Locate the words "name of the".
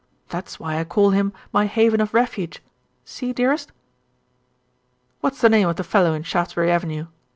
5.47-5.83